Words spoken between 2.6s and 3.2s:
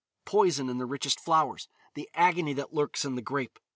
lurks in